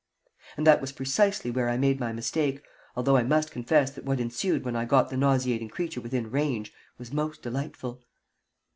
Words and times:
And 0.57 0.65
that 0.65 0.81
was 0.81 0.91
precisely 0.93 1.51
where 1.51 1.69
I 1.69 1.77
made 1.77 1.99
my 1.99 2.11
mistake, 2.11 2.63
although 2.95 3.17
I 3.17 3.21
must 3.21 3.51
confess 3.51 3.91
that 3.91 4.03
what 4.03 4.19
ensued 4.19 4.65
when 4.65 4.75
I 4.75 4.83
got 4.83 5.09
the 5.11 5.15
nauseating 5.15 5.69
creature 5.69 6.01
within 6.01 6.31
range 6.31 6.73
was 6.97 7.13
most 7.13 7.43
delightful. 7.43 8.01